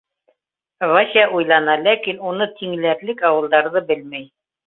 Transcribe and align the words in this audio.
—Вася 0.91 1.25
уйлана, 1.39 1.75
ләкин 1.89 2.23
уны 2.31 2.49
тиңләрлек 2.61 3.23
ауылдарҙы 3.31 3.85
белмәй. 3.93 4.27